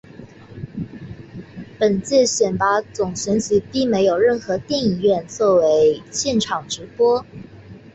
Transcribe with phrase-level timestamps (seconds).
[1.77, 5.61] 本届选拔总选举并没有任何电影院作
[6.09, 7.23] 现场直播。